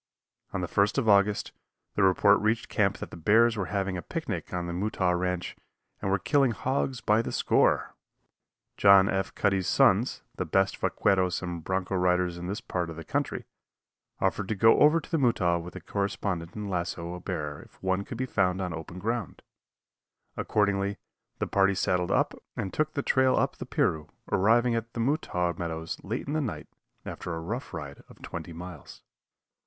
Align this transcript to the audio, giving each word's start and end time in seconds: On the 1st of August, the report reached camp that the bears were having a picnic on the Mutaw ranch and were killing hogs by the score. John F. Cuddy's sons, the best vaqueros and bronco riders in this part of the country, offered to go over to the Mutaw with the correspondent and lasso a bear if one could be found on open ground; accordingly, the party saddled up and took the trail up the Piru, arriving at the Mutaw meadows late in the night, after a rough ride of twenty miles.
On 0.51 0.61
the 0.61 0.67
1st 0.67 0.97
of 0.97 1.07
August, 1.07 1.51
the 1.93 2.01
report 2.01 2.39
reached 2.39 2.69
camp 2.69 2.97
that 2.97 3.11
the 3.11 3.15
bears 3.15 3.55
were 3.55 3.67
having 3.67 3.97
a 3.97 4.01
picnic 4.01 4.51
on 4.51 4.65
the 4.65 4.73
Mutaw 4.73 5.11
ranch 5.13 5.55
and 6.01 6.09
were 6.09 6.17
killing 6.17 6.53
hogs 6.53 7.01
by 7.01 7.21
the 7.21 7.31
score. 7.31 7.93
John 8.77 9.07
F. 9.07 9.35
Cuddy's 9.35 9.67
sons, 9.67 10.23
the 10.37 10.43
best 10.43 10.77
vaqueros 10.77 11.43
and 11.43 11.63
bronco 11.63 11.93
riders 11.95 12.39
in 12.39 12.47
this 12.47 12.61
part 12.61 12.89
of 12.89 12.95
the 12.95 13.03
country, 13.03 13.45
offered 14.19 14.47
to 14.47 14.55
go 14.55 14.79
over 14.79 14.99
to 14.99 15.11
the 15.11 15.19
Mutaw 15.19 15.59
with 15.61 15.75
the 15.75 15.81
correspondent 15.81 16.55
and 16.55 16.67
lasso 16.67 17.13
a 17.13 17.19
bear 17.19 17.59
if 17.59 17.79
one 17.83 18.03
could 18.03 18.17
be 18.17 18.25
found 18.25 18.59
on 18.59 18.73
open 18.73 18.97
ground; 18.97 19.43
accordingly, 20.35 20.97
the 21.37 21.45
party 21.45 21.75
saddled 21.75 22.09
up 22.09 22.33
and 22.57 22.73
took 22.73 22.95
the 22.95 23.03
trail 23.03 23.35
up 23.37 23.57
the 23.57 23.67
Piru, 23.67 24.07
arriving 24.31 24.73
at 24.73 24.93
the 24.93 24.99
Mutaw 24.99 25.53
meadows 25.59 25.99
late 26.03 26.25
in 26.25 26.33
the 26.33 26.41
night, 26.41 26.65
after 27.05 27.35
a 27.35 27.39
rough 27.39 27.71
ride 27.71 28.01
of 28.09 28.19
twenty 28.23 28.51
miles. 28.51 29.03